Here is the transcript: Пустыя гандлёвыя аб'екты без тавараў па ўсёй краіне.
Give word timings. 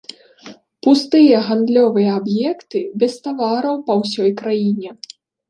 Пустыя 0.85 1.41
гандлёвыя 1.49 2.11
аб'екты 2.21 2.81
без 3.05 3.13
тавараў 3.27 3.75
па 3.91 4.01
ўсёй 4.01 4.35
краіне. 4.43 4.89